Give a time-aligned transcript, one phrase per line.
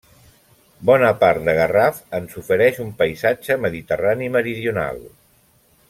[0.89, 5.07] Bona part de Garraf ens ofereix un paisatge mediterrani meridional.